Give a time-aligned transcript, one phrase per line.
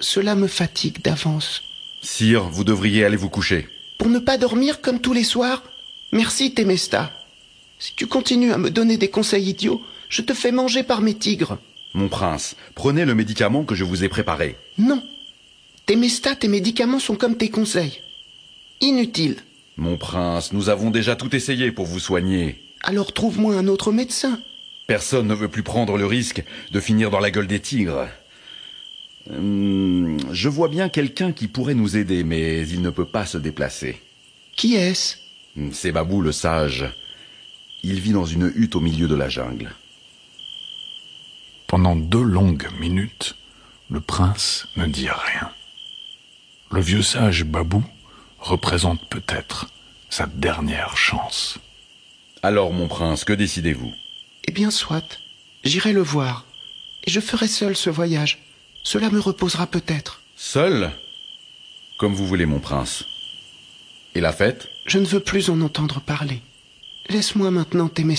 [0.00, 1.62] Cela me fatigue d'avance.
[2.02, 3.68] Sire, vous devriez aller vous coucher.
[3.98, 5.62] Pour ne pas dormir comme tous les soirs
[6.12, 7.12] Merci, Temesta.
[7.78, 11.14] Si tu continues à me donner des conseils idiots, je te fais manger par mes
[11.14, 11.58] tigres.
[11.94, 14.56] Mon prince, prenez le médicament que je vous ai préparé.
[14.78, 15.02] Non.
[15.86, 18.00] Temesta, tes médicaments sont comme tes conseils.
[18.80, 19.36] Inutile.
[19.76, 22.62] Mon prince, nous avons déjà tout essayé pour vous soigner.
[22.82, 24.40] Alors trouve-moi un autre médecin.
[24.86, 28.08] Personne ne veut plus prendre le risque de finir dans la gueule des tigres.
[29.30, 33.38] Hum, je vois bien quelqu'un qui pourrait nous aider, mais il ne peut pas se
[33.38, 34.00] déplacer.
[34.56, 35.16] Qui est-ce?
[35.56, 36.86] Hum, C'est Babou le sage.
[37.82, 39.74] Il vit dans une hutte au milieu de la jungle.
[41.66, 43.36] Pendant deux longues minutes,
[43.90, 45.50] le prince ne dit rien.
[46.70, 47.84] Le vieux sage Babou
[48.38, 49.68] représente peut-être
[50.10, 51.58] sa dernière chance.
[52.42, 53.92] Alors, mon prince, que décidez-vous?
[54.46, 55.18] Eh bien, soit.
[55.64, 56.46] J'irai le voir.
[57.04, 58.38] Et je ferai seul ce voyage.
[58.82, 60.20] Cela me reposera peut-être.
[60.36, 60.90] Seul
[61.98, 63.04] Comme vous voulez, mon prince.
[64.14, 64.68] Et la fête?
[64.86, 66.40] Je ne veux plus en entendre parler.
[67.10, 68.16] Laisse-moi maintenant t'aimer.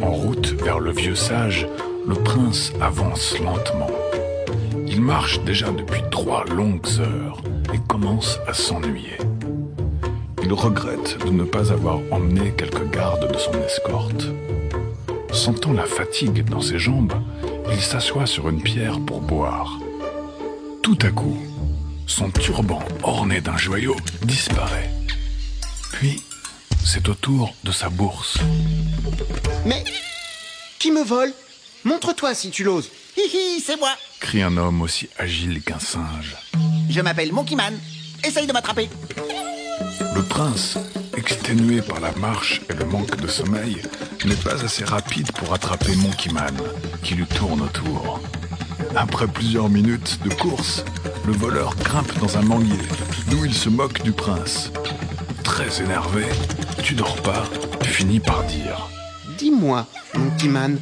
[0.00, 1.66] En route vers le vieux sage,
[2.08, 3.90] le prince avance lentement.
[4.86, 7.42] Il marche déjà depuis trois longues heures
[7.74, 9.18] et commence à s'ennuyer.
[10.42, 14.24] Il regrette de ne pas avoir emmené quelques gardes de son escorte.
[15.32, 17.12] Sentant la fatigue dans ses jambes,
[17.70, 19.78] il s'assoit sur une pierre pour boire.
[20.82, 21.36] Tout à coup,
[22.06, 24.90] son turban orné d'un joyau disparaît.
[25.92, 26.22] Puis,
[26.82, 28.38] c'est au tour de sa bourse.
[29.66, 29.84] Mais
[30.78, 31.34] qui me vole?
[31.84, 32.90] Montre-toi si tu l'oses.
[33.16, 33.90] Hihi, c'est moi.
[34.20, 36.36] crie un homme aussi agile qu'un singe.
[36.90, 37.78] Je m'appelle Monkey Man.
[38.24, 38.88] Essaye de m'attraper.
[40.14, 40.76] Le prince,
[41.16, 43.76] exténué par la marche et le manque de sommeil,
[44.24, 46.56] n'est pas assez rapide pour attraper Monkey Man,
[47.02, 48.20] qui lui tourne autour.
[48.96, 50.84] Après plusieurs minutes de course,
[51.26, 52.78] le voleur grimpe dans un manguier,
[53.28, 54.72] d'où il se moque du prince.
[55.44, 56.24] Très énervé,
[56.82, 57.44] tu dors pas,
[57.84, 58.88] finit par dire
[59.38, 60.78] Dis-moi, mon petit man,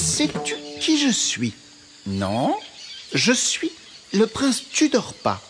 [0.00, 1.52] sais-tu qui je suis?
[2.06, 2.56] Non
[3.14, 3.70] Je suis
[4.12, 5.40] le prince Tudor pas.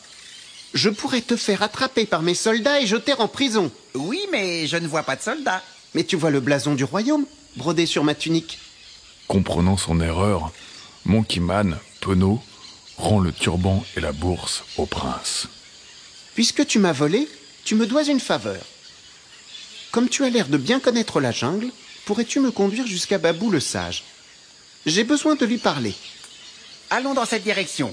[0.75, 3.71] Je pourrais te faire attraper par mes soldats et jeter en prison.
[3.95, 5.63] Oui, mais je ne vois pas de soldats.
[5.95, 7.27] Mais tu vois le blason du royaume,
[7.57, 8.59] brodé sur ma tunique.
[9.29, 10.51] Comprenant son erreur,
[11.05, 12.41] Monkey Man, penaud,
[12.97, 15.49] rend le turban et la bourse au prince.
[16.35, 17.29] Puisque tu m'as volé,
[17.65, 18.63] tu me dois une faveur.
[19.91, 21.71] Comme tu as l'air de bien connaître la jungle,
[22.07, 24.05] pourrais-tu me conduire jusqu'à Babou le sage?
[24.85, 25.95] J'ai besoin de lui parler.
[26.91, 27.93] Allons dans cette direction.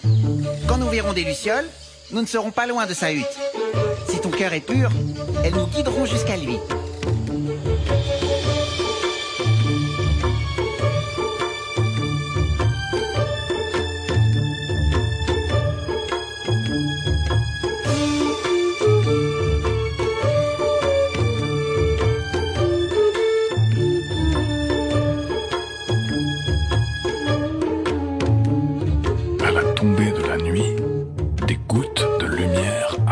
[0.68, 1.68] Quand nous verrons des lucioles,
[2.12, 3.26] nous ne serons pas loin de sa hutte.
[4.10, 4.90] Si ton cœur est pur,
[5.44, 6.58] elles nous guideront jusqu'à lui.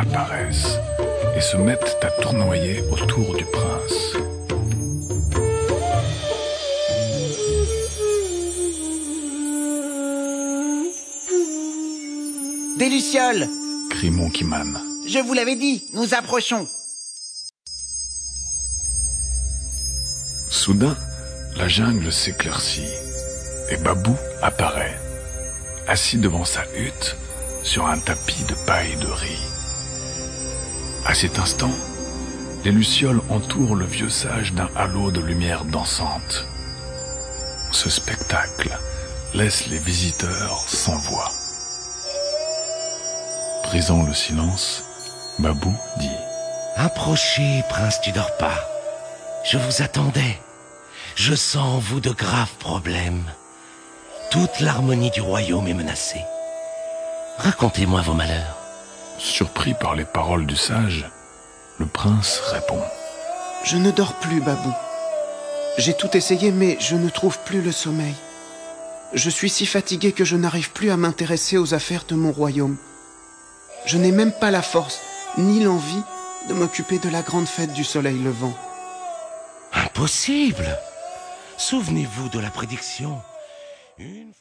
[0.10, 0.78] Apparaissent
[1.36, 4.18] et se mettent à tournoyer autour du prince.
[12.78, 13.48] Des lucioles
[13.90, 14.80] crie Monkey Man.
[15.08, 16.68] Je vous l'avais dit, nous approchons.
[20.50, 20.96] Soudain,
[21.56, 22.92] la jungle s'éclaircit
[23.70, 25.00] et Babou apparaît,
[25.88, 27.16] assis devant sa hutte
[27.64, 29.57] sur un tapis de paille de riz.
[31.08, 31.72] À cet instant,
[32.66, 36.46] les lucioles entourent le vieux sage d'un halo de lumière dansante.
[37.72, 38.78] Ce spectacle
[39.34, 41.32] laisse les visiteurs sans voix.
[43.64, 44.84] Brisant le silence,
[45.40, 46.18] Babou dit
[46.76, 48.70] Approchez, prince tu dors pas.
[49.46, 50.38] Je vous attendais.
[51.16, 53.24] Je sens en vous de graves problèmes.
[54.30, 56.26] Toute l'harmonie du royaume est menacée.
[57.38, 58.67] Racontez-moi vos malheurs.
[59.18, 61.10] Surpris par les paroles du sage,
[61.80, 62.82] le prince répond
[63.64, 64.74] Je ne dors plus, Babou.
[65.78, 68.14] J'ai tout essayé, mais je ne trouve plus le sommeil.
[69.14, 72.78] Je suis si fatigué que je n'arrive plus à m'intéresser aux affaires de mon royaume.
[73.86, 75.02] Je n'ai même pas la force,
[75.38, 76.04] ni l'envie,
[76.50, 78.56] de m'occuper de la grande fête du soleil levant.
[79.74, 80.78] Impossible.
[81.58, 83.20] Souvenez-vous de la prédiction.
[83.98, 84.34] Une